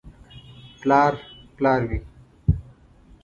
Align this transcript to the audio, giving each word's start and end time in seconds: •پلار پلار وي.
•پلار 0.81 1.13
پلار 1.55 1.81
وي. 1.89 1.99